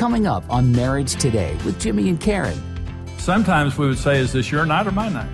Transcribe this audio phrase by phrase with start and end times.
[0.00, 2.58] coming up on Marriage Today with Jimmy and Karen.
[3.18, 5.28] Sometimes we would say, Is this your night or my night?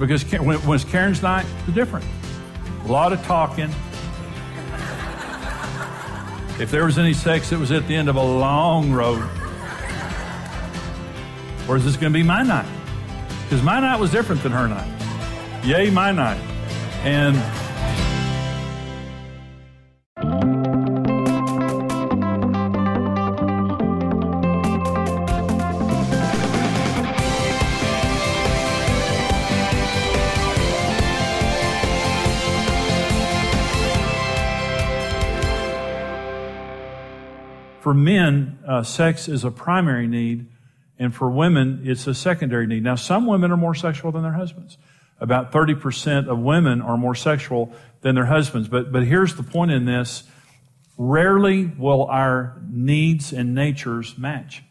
[0.00, 2.04] Because when it was Karen's night, it's different.
[2.86, 3.70] A lot of talking.
[6.60, 9.22] If there was any sex, it was at the end of a long road.
[11.68, 12.68] Or is this going to be my night?
[13.44, 15.64] Because my night was different than her night.
[15.64, 16.40] Yay, my night.
[17.04, 17.36] And
[37.80, 40.46] For men, uh, sex is a primary need,
[40.98, 42.82] and for women, it's a secondary need.
[42.82, 44.78] Now, some women are more sexual than their husbands.
[45.20, 48.68] About 30% of women are more sexual than their husbands.
[48.68, 50.24] But, but here's the point in this.
[50.96, 54.62] Rarely will our needs and natures match.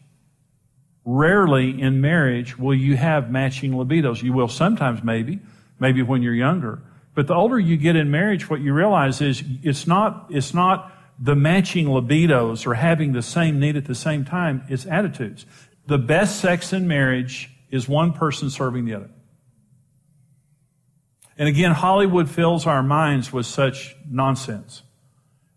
[1.04, 4.22] Rarely in marriage will you have matching libidos.
[4.22, 5.40] You will sometimes maybe,
[5.78, 6.82] maybe when you're younger.
[7.14, 10.92] But the older you get in marriage, what you realize is it's not, it's not
[11.18, 15.46] the matching libidos or having the same need at the same time is attitudes.
[15.86, 19.10] The best sex in marriage is one person serving the other.
[21.36, 24.82] And again, Hollywood fills our minds with such nonsense.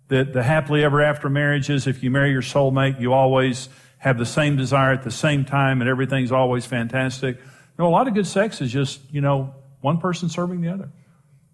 [0.08, 4.26] That the happily ever after marriages, if you marry your soulmate, you always have the
[4.26, 7.40] same desire at the same time and everything's always fantastic.
[7.78, 10.92] No, a lot of good sex is just, you know, one person serving the other.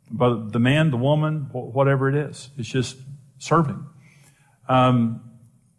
[0.09, 2.97] But the man, the woman, whatever it is, it's just
[3.37, 3.85] serving.
[4.67, 5.21] Um,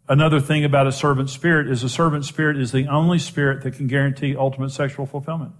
[0.07, 3.75] another thing about a servant spirit is a servant spirit is the only spirit that
[3.75, 5.53] can guarantee ultimate sexual fulfillment.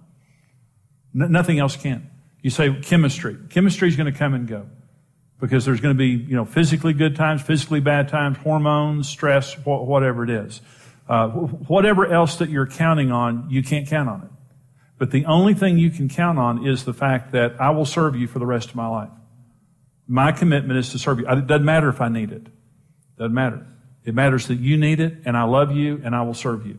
[1.14, 2.10] N- nothing else can.
[2.42, 3.36] You say chemistry.
[3.50, 4.66] Chemistry is going to come and go
[5.40, 9.54] because there's going to be, you know, physically good times, physically bad times, hormones, stress,
[9.54, 10.60] wh- whatever it is.
[11.08, 14.30] Uh, whatever else that you're counting on, you can't count on it.
[14.96, 18.14] But the only thing you can count on is the fact that I will serve
[18.14, 19.10] you for the rest of my life.
[20.06, 21.26] My commitment is to serve you.
[21.26, 22.46] It doesn't matter if I need it.
[23.20, 23.66] Doesn't matter.
[24.02, 26.78] It matters that you need it, and I love you, and I will serve you.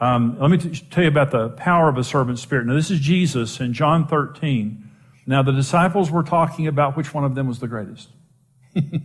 [0.00, 2.64] Um, let me t- tell you about the power of a servant spirit.
[2.64, 4.82] Now, this is Jesus in John 13.
[5.26, 8.08] Now, the disciples were talking about which one of them was the greatest.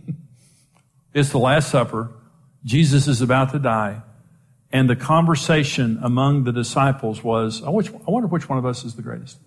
[1.12, 2.10] it's the Last Supper.
[2.64, 4.00] Jesus is about to die.
[4.72, 9.02] And the conversation among the disciples was, I wonder which one of us is the
[9.02, 9.38] greatest.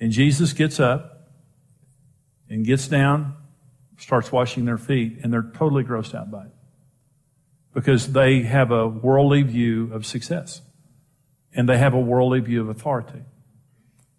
[0.00, 1.28] And Jesus gets up
[2.50, 3.36] and gets down
[3.98, 6.52] starts washing their feet, and they're totally grossed out by it
[7.74, 10.62] because they have a worldly view of success
[11.54, 13.22] and they have a worldly view of authority.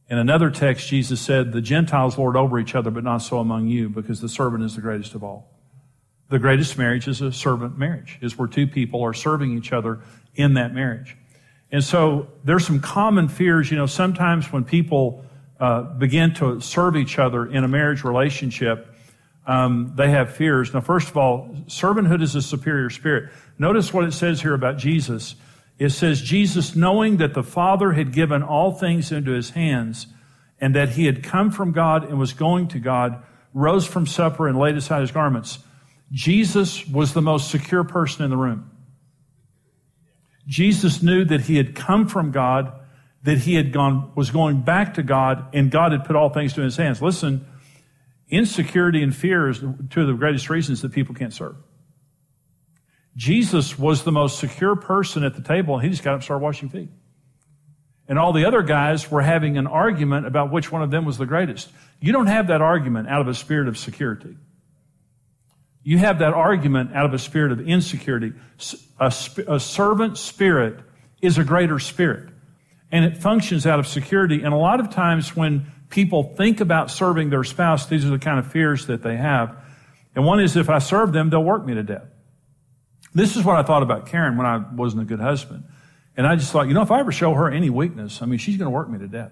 [0.10, 3.68] In another text, Jesus said, The Gentiles lord over each other, but not so among
[3.68, 5.54] you, because the servant is the greatest of all.
[6.30, 10.02] The greatest marriage is a servant marriage, is where two people are serving each other
[10.36, 11.18] in that marriage.
[11.72, 13.70] And so there's some common fears.
[13.70, 15.26] You know, sometimes when people
[15.60, 18.94] uh, begin to serve each other in a marriage relationship,
[19.48, 20.74] um, they have fears.
[20.74, 23.32] Now, first of all, servanthood is a superior spirit.
[23.58, 25.36] Notice what it says here about Jesus.
[25.80, 30.08] It says, Jesus, knowing that the Father had given all things into his hands,
[30.60, 34.48] and that he had come from God and was going to God, rose from supper
[34.48, 35.60] and laid aside his garments.
[36.12, 38.72] Jesus was the most secure person in the room.
[40.48, 42.74] Jesus knew that he had come from God,
[43.24, 46.54] that he had gone, was going back to God, and God had put all things
[46.54, 47.02] to his hands.
[47.02, 47.46] Listen,
[48.30, 51.56] Insecurity and fear is two of the greatest reasons that people can't serve.
[53.16, 56.24] Jesus was the most secure person at the table, and he just got up and
[56.24, 56.90] started washing feet.
[58.08, 61.18] And all the other guys were having an argument about which one of them was
[61.18, 61.70] the greatest.
[62.00, 64.38] You don't have that argument out of a spirit of security.
[65.84, 68.34] You have that argument out of a spirit of insecurity.
[69.00, 69.14] A,
[69.48, 70.80] a servant spirit
[71.22, 72.30] is a greater spirit,
[72.92, 74.44] and it functions out of security.
[74.44, 78.20] And a lot of times when people think about serving their spouse, these are the
[78.20, 79.56] kind of fears that they have.
[80.16, 82.08] And one is if I serve them, they'll work me to death.
[83.14, 85.64] This is what I thought about Karen when I wasn't a good husband.
[86.16, 88.40] And I just thought, you know, if I ever show her any weakness, I mean,
[88.40, 89.32] she's going to work me to death.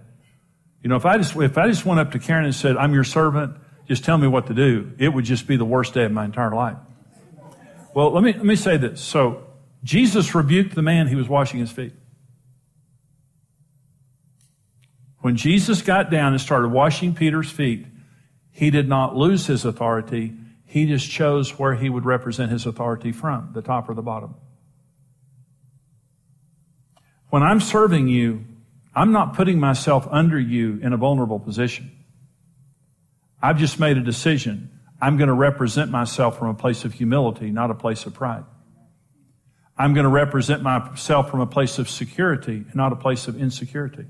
[0.82, 2.94] You know, if I just, if I just went up to Karen and said, I'm
[2.94, 6.06] your servant, just tell me what to do, it would just be the worst day
[6.06, 6.78] of my entire life.
[7.96, 9.02] Well, let me, let me say this.
[9.02, 9.42] So,
[9.84, 11.94] Jesus rebuked the man he was washing his feet.
[15.26, 17.88] When Jesus got down and started washing Peter's feet,
[18.52, 20.36] he did not lose his authority.
[20.66, 24.36] He just chose where he would represent his authority from, the top or the bottom.
[27.32, 28.46] When I'm serving you,
[28.94, 31.90] I'm not putting myself under you in a vulnerable position.
[33.42, 34.80] I've just made a decision.
[35.02, 38.44] I'm going to represent myself from a place of humility, not a place of pride.
[39.76, 44.06] I'm going to represent myself from a place of security, not a place of insecurity.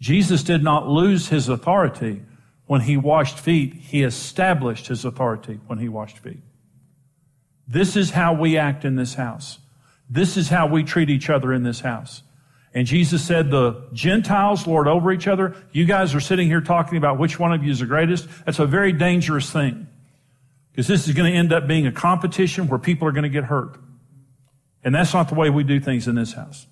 [0.00, 2.22] Jesus did not lose his authority
[2.66, 3.74] when he washed feet.
[3.74, 6.40] He established his authority when he washed feet.
[7.66, 9.58] This is how we act in this house.
[10.08, 12.22] This is how we treat each other in this house.
[12.74, 15.56] And Jesus said, the Gentiles lord over each other.
[15.72, 18.28] You guys are sitting here talking about which one of you is the greatest.
[18.44, 19.86] That's a very dangerous thing.
[20.70, 23.28] Because this is going to end up being a competition where people are going to
[23.28, 23.78] get hurt.
[24.84, 26.66] And that's not the way we do things in this house.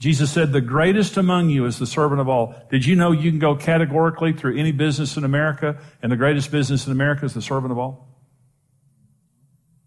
[0.00, 2.54] Jesus said, the greatest among you is the servant of all.
[2.70, 6.50] Did you know you can go categorically through any business in America and the greatest
[6.50, 8.08] business in America is the servant of all?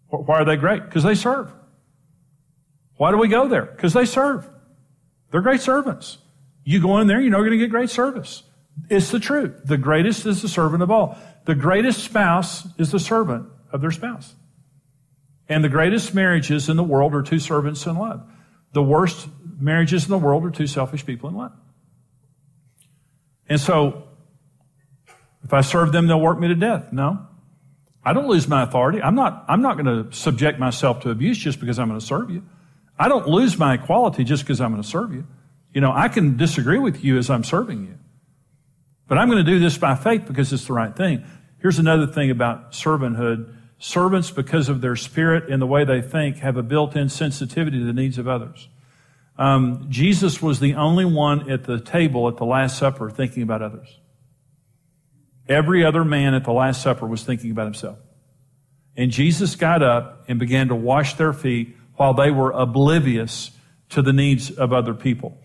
[0.08, 0.84] Why are they great?
[0.84, 1.52] Because they serve.
[2.96, 3.64] Why do we go there?
[3.64, 4.48] Because they serve.
[5.32, 6.18] They're great servants.
[6.62, 8.44] You go in there, you know you're going to get great service.
[8.88, 9.62] It's the truth.
[9.64, 11.18] The greatest is the servant of all.
[11.44, 14.36] The greatest spouse is the servant of their spouse.
[15.48, 18.24] And the greatest marriages in the world are two servants in love.
[18.74, 19.28] The worst
[19.58, 21.52] marriages in the world are two selfish people in love.
[23.48, 24.02] And so,
[25.44, 26.92] if I serve them, they'll work me to death.
[26.92, 27.26] No.
[28.04, 29.00] I don't lose my authority.
[29.00, 32.04] I'm not, I'm not going to subject myself to abuse just because I'm going to
[32.04, 32.42] serve you.
[32.98, 35.26] I don't lose my equality just because I'm going to serve you.
[35.72, 37.98] You know, I can disagree with you as I'm serving you.
[39.06, 41.24] But I'm going to do this by faith because it's the right thing.
[41.60, 43.53] Here's another thing about servanthood
[43.84, 47.78] Servants, because of their spirit and the way they think, have a built in sensitivity
[47.78, 48.66] to the needs of others.
[49.36, 53.60] Um, Jesus was the only one at the table at the Last Supper thinking about
[53.60, 54.00] others.
[55.50, 57.98] Every other man at the Last Supper was thinking about himself.
[58.96, 63.50] And Jesus got up and began to wash their feet while they were oblivious
[63.90, 65.36] to the needs of other people.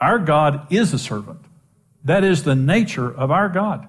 [0.00, 1.44] Our God is a servant.
[2.02, 3.84] That is the nature of our God.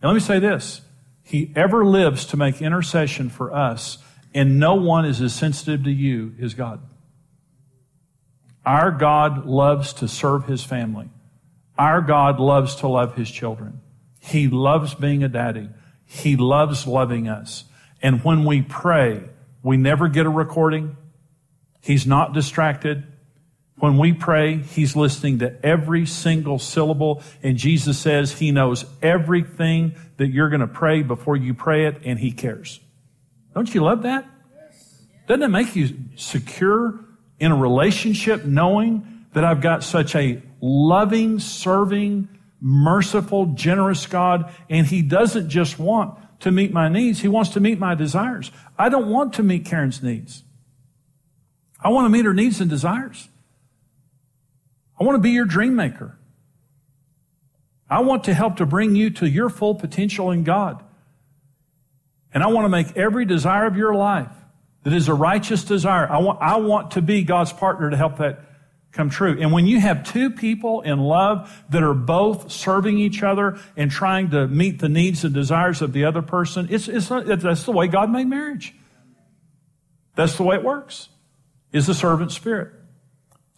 [0.00, 0.80] And let me say this
[1.22, 3.98] he ever lives to make intercession for us,
[4.34, 6.80] and no one is as sensitive to you as God.
[8.64, 11.10] Our God loves to serve his family.
[11.78, 13.80] Our God loves to love his children.
[14.20, 15.68] He loves being a daddy.
[16.04, 17.64] He loves loving us.
[18.00, 19.22] And when we pray,
[19.62, 20.96] we never get a recording.
[21.80, 23.04] He's not distracted.
[23.82, 27.20] When we pray, He's listening to every single syllable.
[27.42, 31.96] And Jesus says He knows everything that you're going to pray before you pray it,
[32.04, 32.78] and He cares.
[33.56, 34.24] Don't you love that?
[35.26, 37.04] Doesn't it make you secure
[37.40, 42.28] in a relationship knowing that I've got such a loving, serving,
[42.60, 47.60] merciful, generous God, and He doesn't just want to meet my needs, He wants to
[47.60, 48.52] meet my desires.
[48.78, 50.44] I don't want to meet Karen's needs.
[51.80, 53.28] I want to meet her needs and desires.
[55.02, 56.16] I want to be your dream maker.
[57.90, 60.80] I want to help to bring you to your full potential in God.
[62.32, 64.30] And I want to make every desire of your life
[64.84, 66.08] that is a righteous desire.
[66.08, 68.44] I want, I want to be God's partner to help that
[68.92, 69.36] come true.
[69.40, 73.90] And when you have two people in love that are both serving each other and
[73.90, 77.64] trying to meet the needs and desires of the other person, it's, it's not, that's
[77.64, 78.72] the way God made marriage.
[80.14, 81.08] That's the way it works,
[81.72, 82.72] is the servant spirit.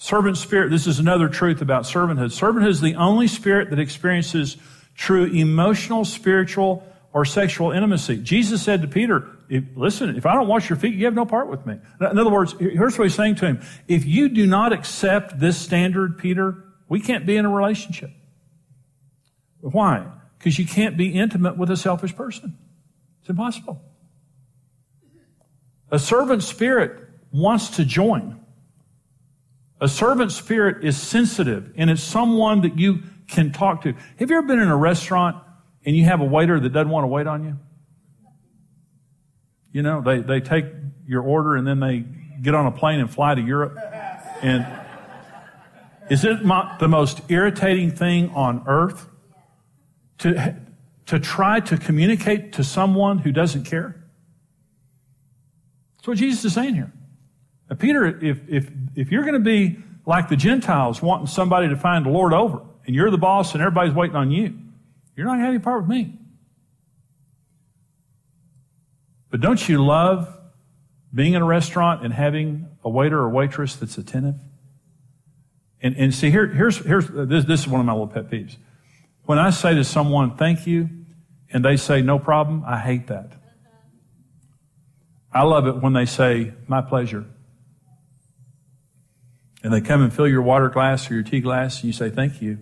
[0.04, 2.26] Servant spirit, this is another truth about servanthood.
[2.26, 4.58] Servanthood is the only spirit that experiences
[4.94, 8.18] true emotional, spiritual, or sexual intimacy.
[8.18, 9.26] Jesus said to Peter,
[9.74, 11.78] listen, if I don't wash your feet, you have no part with me.
[12.02, 13.62] In other words, here's what he's saying to him.
[13.88, 18.11] If you do not accept this standard, Peter, we can't be in a relationship.
[19.62, 20.06] Why?
[20.37, 22.58] Because you can't be intimate with a selfish person.
[23.23, 23.80] It's impossible.
[25.90, 28.43] A servant spirit wants to join.
[29.85, 33.93] A servant spirit is sensitive and it's someone that you can talk to.
[34.19, 35.37] Have you ever been in a restaurant
[35.85, 37.59] and you have a waiter that doesn't want to wait on you?
[39.73, 40.64] You know, they, they take
[41.07, 42.03] your order and then they
[42.41, 43.76] get on a plane and fly to Europe.
[44.41, 44.67] And
[46.09, 46.38] is it
[46.79, 49.07] the most irritating thing on earth
[50.21, 50.57] to,
[51.05, 54.03] to try to communicate to someone who doesn't care?
[55.99, 56.91] That's what Jesus is saying here.
[57.75, 61.76] Now, Peter, if, if, if you're going to be like the Gentiles wanting somebody to
[61.76, 64.57] find the Lord over, and you're the boss and everybody's waiting on you,
[65.16, 66.16] you're not have any part with me.
[69.28, 70.33] But don't you love
[71.12, 74.37] being in a restaurant and having a waiter or waitress that's attentive?
[75.83, 78.31] And, and see, here, here's, here's, uh, this, this is one of my little pet
[78.31, 78.57] peeves.
[79.25, 80.88] When I say to someone, thank you,
[81.52, 83.33] and they say, no problem, I hate that.
[85.33, 87.25] I love it when they say, my pleasure
[89.64, 92.11] and they come and fill your water glass or your tea glass, and you say,
[92.11, 92.59] Thank you.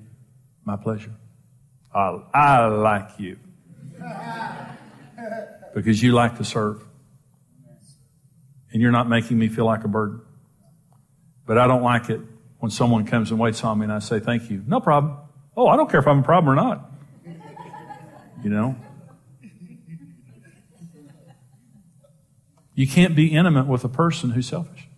[0.64, 1.11] My pleasure.
[1.92, 3.37] I, I like you.
[5.75, 6.82] because you like to serve.
[8.73, 10.21] And you're not making me feel like a burden.
[11.44, 12.21] But I don't like it
[12.61, 14.62] when someone comes and waits on me and I say, thank you.
[14.66, 15.16] No problem.
[15.56, 16.90] Oh, I don't care if I'm a problem or not.
[18.44, 18.76] You know?
[22.75, 24.88] You can't be intimate with a person who's selfish.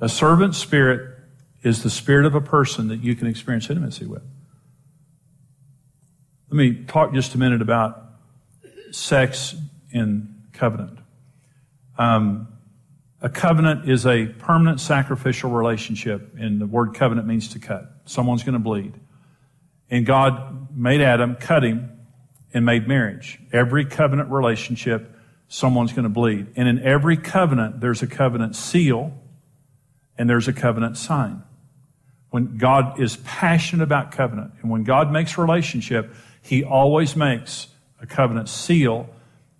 [0.00, 1.18] A servant spirit
[1.62, 4.22] is the spirit of a person that you can experience intimacy with.
[6.48, 8.02] Let me talk just a minute about
[8.90, 9.54] sex
[9.92, 10.98] in covenant.
[11.98, 12.48] Um,
[13.20, 17.92] a covenant is a permanent sacrificial relationship, and the word covenant means to cut.
[18.06, 18.94] Someone's going to bleed.
[19.90, 21.90] And God made Adam, cut him,
[22.54, 23.38] and made marriage.
[23.52, 25.14] Every covenant relationship,
[25.48, 26.46] someone's going to bleed.
[26.56, 29.19] And in every covenant, there's a covenant seal
[30.20, 31.42] and there's a covenant sign.
[32.28, 36.12] When God is passionate about covenant, and when God makes relationship,
[36.42, 37.68] He always makes
[38.02, 39.08] a covenant seal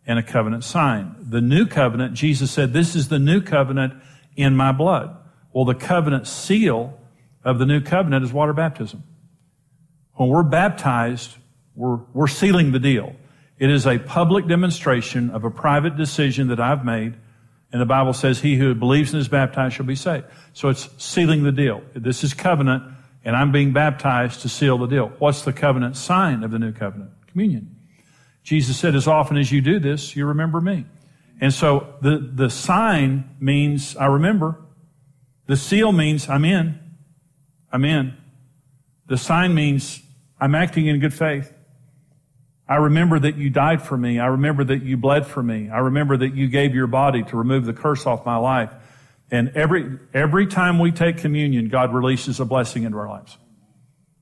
[0.05, 1.17] and a covenant sign.
[1.19, 3.95] The new covenant, Jesus said, This is the new covenant
[4.37, 5.17] in my blood.
[5.55, 6.93] Well, the covenant seal
[7.43, 9.03] of the new covenant is water baptism.
[10.13, 11.39] When we're baptized,
[11.75, 13.17] we're, we're sealing the deal.
[13.59, 17.15] It is a public demonstration of a private decision that I've made.
[17.73, 20.27] And the Bible says, He who believes and is baptized shall be saved.
[20.53, 21.83] So it's sealing the deal.
[21.95, 22.83] This is covenant,
[23.25, 25.13] and I'm being baptized to seal the deal.
[25.19, 27.11] What's the covenant sign of the new covenant?
[27.29, 27.77] Communion.
[28.43, 30.87] Jesus said, As often as you do this, you remember me.
[31.41, 34.61] And so the, the sign means I remember.
[35.47, 36.79] The seal means I'm in.
[37.73, 38.17] I'm in.
[39.07, 40.03] The sign means
[40.41, 41.53] I'm acting in good faith.
[42.71, 44.21] I remember that you died for me.
[44.21, 45.69] I remember that you bled for me.
[45.71, 48.73] I remember that you gave your body to remove the curse off my life.
[49.29, 53.37] And every, every time we take communion, God releases a blessing into our lives.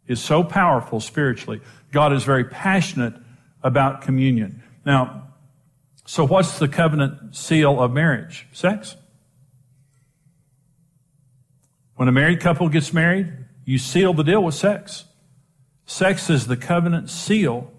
[0.06, 1.60] It's so powerful spiritually.
[1.92, 3.12] God is very passionate
[3.62, 4.62] about communion.
[4.86, 5.28] Now,
[6.06, 8.46] so what's the covenant seal of marriage?
[8.52, 8.96] Sex.
[11.96, 13.30] When a married couple gets married,
[13.66, 15.04] you seal the deal with sex.
[15.84, 17.70] Sex is the covenant seal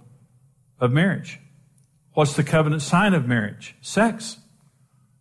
[0.79, 1.39] of marriage.
[2.13, 3.75] What's the covenant sign of marriage?
[3.81, 4.38] Sex.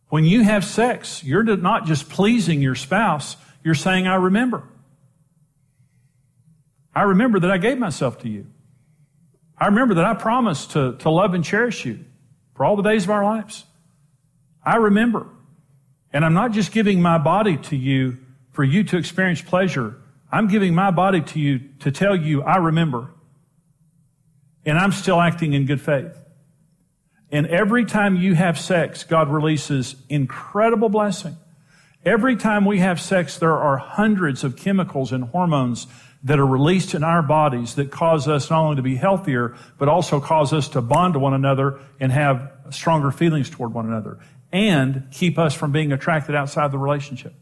[0.08, 4.64] When you have sex, you're not just pleasing your spouse, you're saying, I remember.
[6.94, 8.46] I remember that I gave myself to you.
[9.58, 12.04] I remember that I promised to, to love and cherish you
[12.54, 13.64] for all the days of our lives.
[14.64, 15.26] I remember.
[16.12, 18.18] And I'm not just giving my body to you
[18.52, 19.96] for you to experience pleasure.
[20.32, 23.12] I'm giving my body to you to tell you I remember
[24.68, 26.16] and I'm still acting in good faith.
[27.30, 31.36] And every time you have sex, God releases incredible blessing.
[32.04, 35.86] Every time we have sex, there are hundreds of chemicals and hormones
[36.22, 39.88] that are released in our bodies that cause us not only to be healthier, but
[39.88, 44.18] also cause us to bond to one another and have stronger feelings toward one another
[44.52, 47.34] and keep us from being attracted outside the relationship.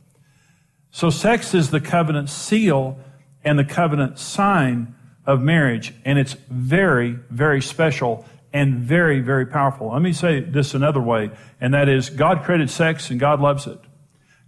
[0.90, 2.98] So sex is the covenant seal
[3.44, 4.95] and the covenant sign
[5.26, 9.92] of marriage, and it's very, very special and very, very powerful.
[9.92, 11.30] Let me say this another way,
[11.60, 13.78] and that is God created sex and God loves it.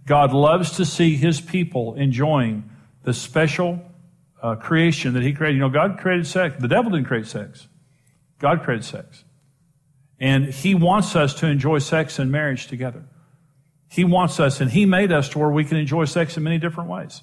[0.05, 2.69] God loves to see his people enjoying
[3.03, 3.81] the special
[4.41, 5.55] uh, creation that he created.
[5.55, 6.55] You know, God created sex.
[6.59, 7.67] The devil didn't create sex.
[8.39, 9.23] God created sex.
[10.19, 13.05] And he wants us to enjoy sex and marriage together.
[13.89, 16.57] He wants us, and he made us to where we can enjoy sex in many
[16.57, 17.21] different ways.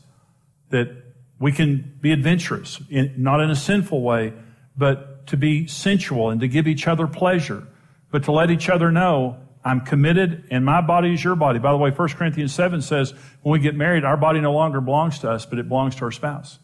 [0.71, 1.06] That
[1.39, 4.33] we can be adventurous, in, not in a sinful way,
[4.77, 7.67] but to be sensual and to give each other pleasure,
[8.11, 11.59] but to let each other know I'm committed and my body is your body.
[11.59, 13.13] By the way, 1 Corinthians 7 says
[13.43, 16.05] when we get married, our body no longer belongs to us, but it belongs to
[16.05, 16.61] our spouse.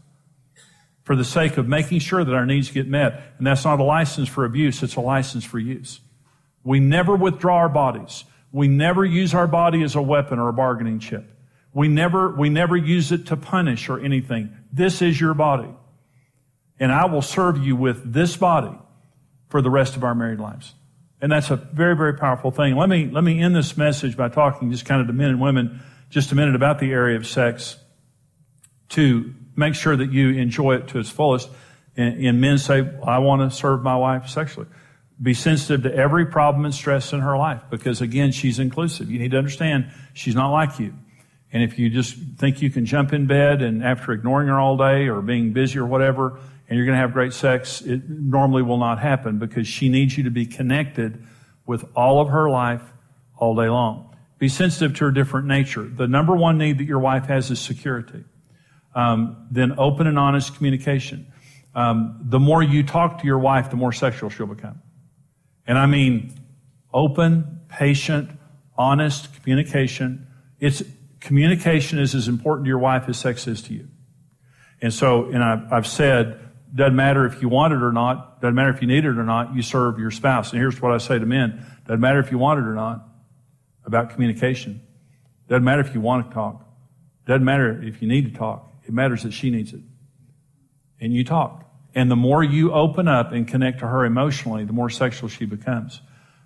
[1.03, 3.21] For the sake of making sure that our needs get met.
[3.39, 6.01] And that's not a license for abuse, it's a license for use.
[6.63, 8.23] We never withdraw our bodies.
[8.53, 11.25] We never use our body as a weapon or a bargaining chip.
[11.75, 14.57] We never, we never use it to punish or anything.
[14.73, 15.69] This is your body.
[16.81, 18.77] And I will serve you with this body
[19.49, 20.75] for the rest of our married lives.
[21.21, 22.75] And that's a very, very powerful thing.
[22.75, 25.41] Let me, let me end this message by talking just kind of to men and
[25.41, 27.77] women just a minute about the area of sex
[28.91, 31.49] to make sure that you enjoy it to its fullest.
[31.97, 34.67] And, and men say, I want to serve my wife sexually.
[35.21, 39.11] Be sensitive to every problem and stress in her life because again, she's inclusive.
[39.11, 40.95] You need to understand she's not like you.
[41.53, 44.77] And if you just think you can jump in bed and after ignoring her all
[44.77, 48.63] day or being busy or whatever, and you're going to have great sex, it normally
[48.63, 51.27] will not happen because she needs you to be connected
[51.67, 52.83] with all of her life
[53.37, 54.17] all day long.
[54.39, 55.83] Be sensitive to her different nature.
[55.83, 58.25] The number one need that your wife has is security.
[58.95, 61.27] Um, then open and honest communication.
[61.75, 64.81] um, the more you talk to your wife, the more sexual she'll become.
[65.67, 66.35] And I mean
[66.93, 68.31] open, patient,
[68.77, 70.27] honest communication.
[70.61, 70.83] It's
[71.23, 73.89] communication is as important to your wife as sex is to you.
[74.81, 76.41] And so, and I've, I've said,
[76.75, 79.23] doesn't matter if you want it or not, doesn't matter if you need it or
[79.23, 80.51] not, you serve your spouse.
[80.51, 83.07] And here's what I say to men, doesn't matter if you want it or not
[83.85, 84.83] about communication.
[85.49, 86.67] Doesn't matter if you want to talk.
[87.27, 88.73] Doesn't matter if you need to talk.
[88.85, 89.81] It matters that she needs it.
[91.01, 91.71] And you talk.
[91.95, 95.45] And the more you open up and connect to her emotionally, the more sexual she
[95.45, 96.01] becomes.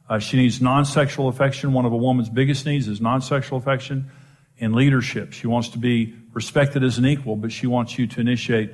[0.08, 1.72] Uh, she needs non-sexual affection.
[1.72, 4.10] One of a woman's biggest needs is non-sexual affection
[4.58, 5.32] and leadership.
[5.32, 8.70] She wants to be respected as an equal, but she wants you to initiate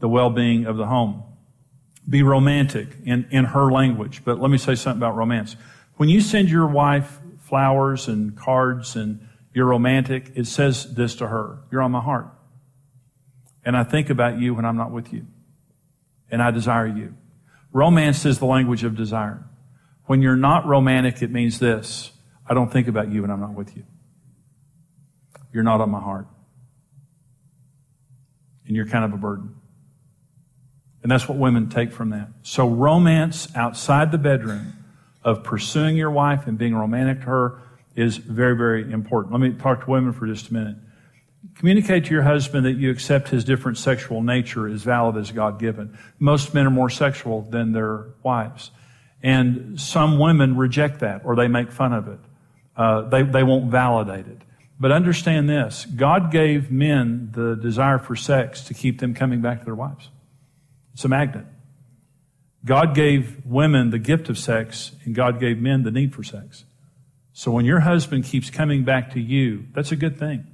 [0.00, 1.22] the well-being of the home.
[2.08, 4.22] Be romantic in, in her language.
[4.24, 5.56] But let me say something about romance.
[5.96, 11.26] When you send your wife flowers and cards and you're romantic, it says this to
[11.26, 11.58] her.
[11.70, 12.28] You're on my heart.
[13.64, 15.26] And I think about you when I'm not with you.
[16.30, 17.14] And I desire you.
[17.72, 19.44] Romance is the language of desire.
[20.04, 22.12] When you're not romantic, it means this.
[22.48, 23.84] I don't think about you when I'm not with you.
[25.56, 26.26] You're not on my heart.
[28.66, 29.56] And you're kind of a burden.
[31.02, 32.28] And that's what women take from that.
[32.42, 34.74] So romance outside the bedroom
[35.24, 37.62] of pursuing your wife and being romantic to her
[37.94, 39.32] is very, very important.
[39.32, 40.76] Let me talk to women for just a minute.
[41.54, 45.58] Communicate to your husband that you accept his different sexual nature as valid as God
[45.58, 45.96] given.
[46.18, 48.72] Most men are more sexual than their wives.
[49.22, 52.18] And some women reject that or they make fun of it.
[52.76, 54.42] Uh, they, they won't validate it.
[54.78, 59.60] But understand this God gave men the desire for sex to keep them coming back
[59.60, 60.10] to their wives.
[60.94, 61.46] It's a magnet.
[62.64, 66.64] God gave women the gift of sex, and God gave men the need for sex.
[67.32, 70.46] So when your husband keeps coming back to you, that's a good thing.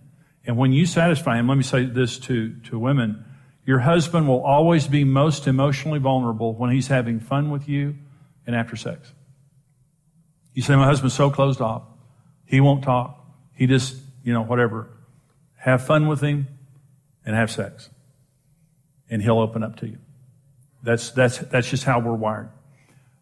[0.45, 3.25] And when you satisfy him, let me say this to, to women
[3.65, 7.97] your husband will always be most emotionally vulnerable when he's having fun with you
[8.47, 9.13] and after sex.
[10.53, 11.83] You say, My husband's so closed off.
[12.45, 13.25] He won't talk.
[13.55, 14.89] He just, you know, whatever.
[15.57, 16.49] Have fun with him
[17.25, 17.91] and have sex.
[19.11, 19.99] And he'll open up to you.
[20.83, 22.51] That's, that's, that's just how we're wired.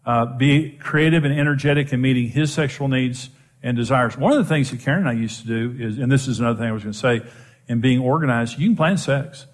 [0.06, 3.30] Uh, be creative and energetic in meeting his sexual needs
[3.62, 4.16] and desires.
[4.16, 6.40] One of the things that Karen and I used to do is, and this is
[6.40, 7.20] another thing I was going to say,
[7.68, 9.46] in being organized, you can plan sex.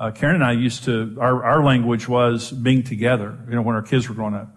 [0.00, 3.76] Uh, Karen and I used to, our, our language was being together, you know, when
[3.76, 4.48] our kids were growing up.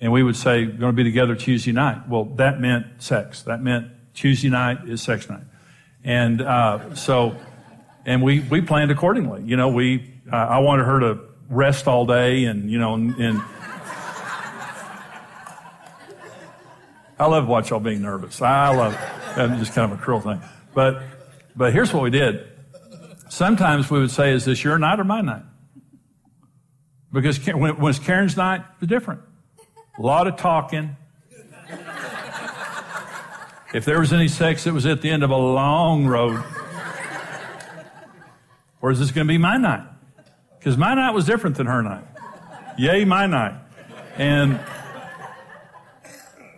[0.00, 2.08] And we would say, we're going to be together Tuesday night.
[2.08, 3.42] Well, that meant sex.
[3.42, 5.44] That meant Tuesday night is sex night.
[6.06, 7.36] And uh, so,
[8.06, 9.42] and we, we planned accordingly.
[9.42, 11.18] You know, we, uh, I wanted her to
[11.50, 13.42] rest all day and, you know, and, and
[17.18, 18.40] I love watch y'all being nervous.
[18.40, 19.00] I love it.
[19.34, 20.40] That's just kind of a cruel thing.
[20.74, 21.02] But,
[21.56, 22.46] but here's what we did.
[23.28, 25.42] Sometimes we would say, is this your night or my night?
[27.12, 29.22] Because when it was Karen's night, it's different.
[29.98, 30.96] A lot of talking.
[33.76, 36.42] If there was any sex, it was at the end of a long road.
[38.80, 39.86] Or is this going to be my night?
[40.58, 42.04] Because my night was different than her night.
[42.78, 43.52] Yay, my night.
[44.16, 44.58] And,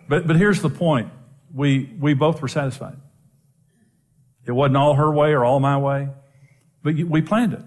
[0.07, 1.11] but, but here's the point.
[1.53, 2.95] We, we both were satisfied.
[4.45, 6.07] It wasn't all her way or all my way,
[6.83, 7.63] but we planned it.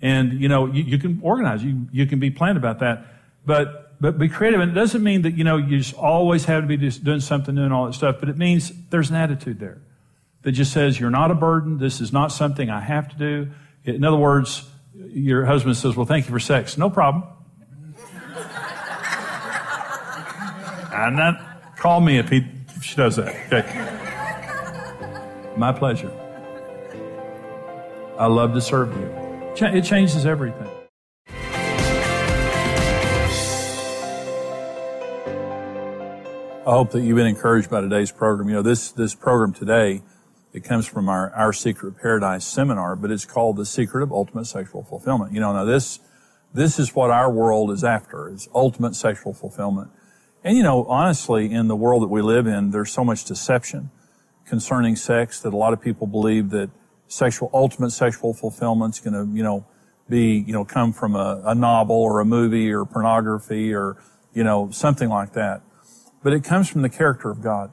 [0.00, 3.04] And, you know, you, you can organize, you, you can be planned about that.
[3.44, 4.60] But, but be creative.
[4.60, 7.20] And it doesn't mean that, you know, you just always have to be just doing
[7.20, 9.78] something new and all that stuff, but it means there's an attitude there
[10.42, 11.78] that just says, you're not a burden.
[11.78, 13.50] This is not something I have to do.
[13.84, 16.78] In other words, your husband says, Well, thank you for sex.
[16.78, 17.24] No problem.
[20.92, 22.44] I'm not, call me if, he,
[22.76, 23.52] if she does that.
[23.52, 23.96] Okay.
[25.56, 26.12] My pleasure.
[28.18, 29.66] I love to serve you.
[29.66, 30.68] It changes everything.
[36.66, 38.50] I hope that you've been encouraged by today's program.
[38.50, 40.02] You know, this, this program today
[40.52, 44.44] it comes from our Our Secret Paradise seminar, but it's called The Secret of Ultimate
[44.44, 45.32] Sexual Fulfillment.
[45.32, 46.00] You know, now this,
[46.52, 49.90] this is what our world is after, is ultimate sexual fulfillment.
[50.44, 53.90] And you know, honestly, in the world that we live in, there's so much deception
[54.44, 56.68] concerning sex that a lot of people believe that
[57.08, 59.64] sexual, ultimate sexual fulfillment's gonna, you know,
[60.10, 63.96] be, you know, come from a, a novel or a movie or pornography or,
[64.34, 65.62] you know, something like that.
[66.22, 67.72] But it comes from the character of God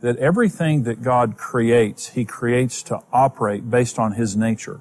[0.00, 4.80] that everything that God creates, He creates to operate based on His nature.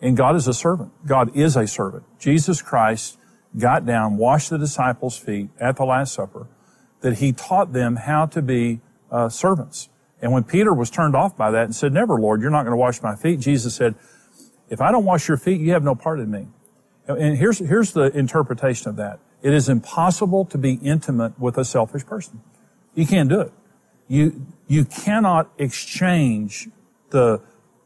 [0.00, 0.92] And God is a servant.
[1.06, 2.04] God is a servant.
[2.18, 3.18] Jesus Christ
[3.58, 6.48] got down, washed the disciples' feet at the Last Supper,
[7.00, 9.88] that He taught them how to be uh, servants.
[10.20, 12.72] And when Peter was turned off by that and said, Never, Lord, you're not going
[12.72, 13.94] to wash my feet, Jesus said,
[14.68, 16.48] If I don't wash your feet, you have no part in me.
[17.08, 19.18] And here's, here's the interpretation of that.
[19.42, 22.40] It is impossible to be intimate with a selfish person.
[22.94, 23.52] You can't do it.
[24.08, 26.68] You, you cannot exchange
[27.10, 27.40] the,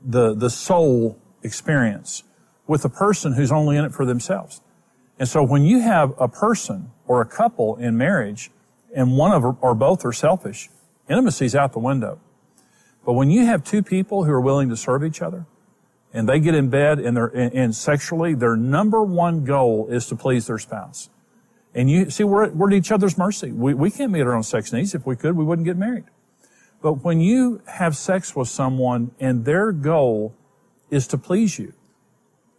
[0.05, 2.25] the, the soul experience
[2.67, 4.61] with a person who's only in it for themselves.
[5.19, 8.51] And so when you have a person or a couple in marriage
[8.95, 10.69] and one of or both are selfish,
[11.09, 12.21] intimacy's out the window.
[13.05, 15.47] But when you have two people who are willing to serve each other
[16.13, 20.17] and they get in bed and they're, and sexually, their number one goal is to
[20.17, 21.09] please their spouse.
[21.77, 23.53] And you see, we're, we're at each other's mercy.
[23.53, 24.95] We, we can't meet our own sex needs.
[24.95, 26.05] If we could, we wouldn't get married.
[26.81, 30.35] But when you have sex with someone and their goal
[30.91, 31.75] is to please you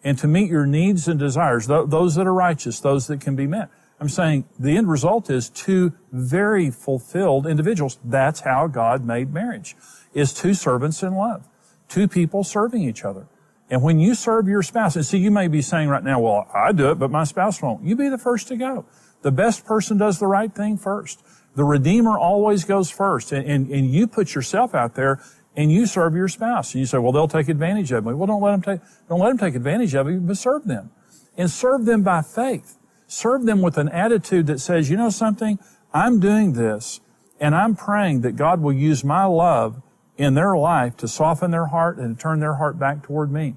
[0.04, 3.36] and to meet your needs and desires, th- those that are righteous, those that can
[3.36, 3.70] be met.
[4.00, 7.98] I'm saying the end result is two very fulfilled individuals.
[8.04, 9.76] That's how God made marriage,
[10.14, 11.48] is two servants in love,
[11.90, 13.26] two people serving each other.
[13.70, 16.48] And when you serve your spouse, and see, you may be saying right now, well,
[16.54, 17.84] I do it, but my spouse won't.
[17.84, 18.86] You be the first to go.
[19.22, 21.24] The best person does the right thing first.
[21.56, 23.32] The Redeemer always goes first.
[23.32, 25.22] And, and, and you put yourself out there
[25.56, 26.74] and you serve your spouse.
[26.74, 28.14] And you say, well, they'll take advantage of me.
[28.14, 30.92] Well, don't let them take, don't let them take advantage of you, but serve them.
[31.36, 32.78] And serve them by faith.
[33.08, 35.60] Serve them with an attitude that says, you know something?
[35.94, 37.00] I'm doing this
[37.40, 39.82] and I'm praying that God will use my love
[40.18, 43.56] in their life to soften their heart and turn their heart back toward me.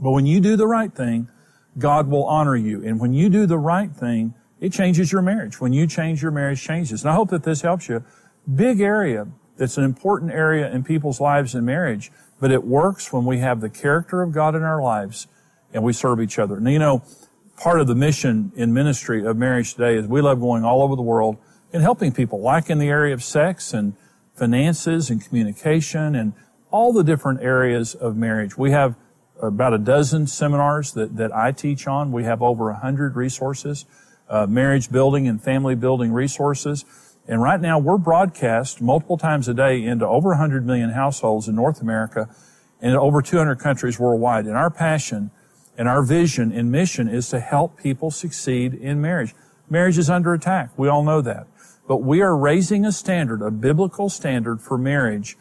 [0.00, 1.28] But when you do the right thing,
[1.78, 2.84] God will honor you.
[2.84, 5.60] And when you do the right thing, it changes your marriage.
[5.60, 7.02] When you change, your marriage changes.
[7.02, 8.04] And I hope that this helps you.
[8.54, 13.24] Big area that's an important area in people's lives and marriage, but it works when
[13.24, 15.26] we have the character of God in our lives
[15.72, 16.60] and we serve each other.
[16.60, 17.02] Now, you know,
[17.56, 20.94] part of the mission in ministry of marriage today is we love going all over
[20.94, 21.36] the world
[21.72, 23.94] and helping people, like in the area of sex and
[24.34, 26.32] finances and communication and
[26.70, 28.56] all the different areas of marriage.
[28.56, 28.96] We have
[29.40, 32.12] about a dozen seminars that, that I teach on.
[32.12, 33.84] We have over a hundred resources,
[34.28, 36.84] uh, marriage building and family building resources.
[37.28, 41.54] And right now we're broadcast multiple times a day into over 100 million households in
[41.54, 42.28] North America
[42.80, 44.46] and over 200 countries worldwide.
[44.46, 45.30] And our passion
[45.76, 49.34] and our vision and mission is to help people succeed in marriage.
[49.68, 50.70] Marriage is under attack.
[50.76, 51.46] We all know that.
[51.88, 55.36] But we are raising a standard, a biblical standard for marriage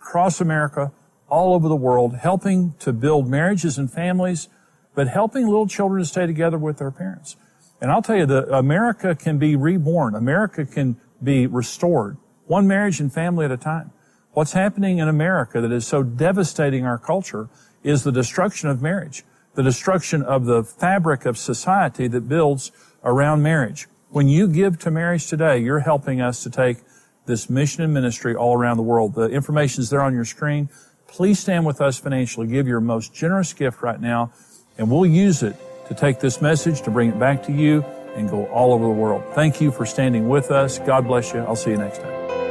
[0.00, 0.92] across America,
[1.28, 4.48] all over the world, helping to build marriages and families,
[4.94, 7.36] but helping little children to stay together with their parents.
[7.80, 10.14] And I'll tell you that America can be reborn.
[10.14, 12.16] America can be restored.
[12.46, 13.92] One marriage and family at a time.
[14.32, 17.48] What's happening in America that is so devastating our culture
[17.82, 22.72] is the destruction of marriage, the destruction of the fabric of society that builds
[23.04, 23.86] around marriage.
[24.10, 26.78] When you give to marriage today, you're helping us to take
[27.26, 29.14] this mission and ministry all around the world.
[29.14, 30.68] The information is there on your screen.
[31.08, 32.46] Please stand with us financially.
[32.46, 34.32] Give your most generous gift right now,
[34.78, 35.56] and we'll use it
[35.88, 37.84] to take this message, to bring it back to you,
[38.16, 39.22] and go all over the world.
[39.34, 40.78] Thank you for standing with us.
[40.78, 41.40] God bless you.
[41.40, 42.45] I'll see you next time.